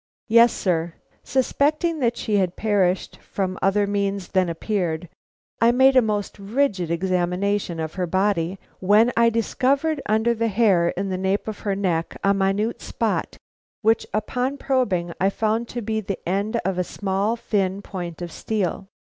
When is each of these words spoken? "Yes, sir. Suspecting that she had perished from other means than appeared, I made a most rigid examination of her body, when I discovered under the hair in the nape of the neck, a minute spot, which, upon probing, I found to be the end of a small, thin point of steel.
"Yes, 0.29 0.51
sir. 0.51 0.95
Suspecting 1.23 1.99
that 1.99 2.17
she 2.17 2.37
had 2.37 2.55
perished 2.55 3.17
from 3.17 3.59
other 3.61 3.85
means 3.85 4.29
than 4.29 4.49
appeared, 4.49 5.07
I 5.61 5.71
made 5.71 5.95
a 5.95 6.01
most 6.01 6.39
rigid 6.39 6.89
examination 6.89 7.79
of 7.79 7.93
her 7.93 8.07
body, 8.07 8.57
when 8.79 9.11
I 9.15 9.29
discovered 9.29 10.01
under 10.07 10.33
the 10.33 10.47
hair 10.47 10.89
in 10.97 11.09
the 11.09 11.19
nape 11.19 11.47
of 11.47 11.63
the 11.65 11.75
neck, 11.75 12.17
a 12.23 12.33
minute 12.33 12.81
spot, 12.81 13.37
which, 13.83 14.07
upon 14.11 14.57
probing, 14.57 15.13
I 15.21 15.29
found 15.29 15.67
to 15.67 15.83
be 15.83 16.01
the 16.01 16.17
end 16.27 16.59
of 16.65 16.79
a 16.79 16.83
small, 16.83 17.35
thin 17.35 17.83
point 17.83 18.23
of 18.23 18.31
steel. 18.31 18.87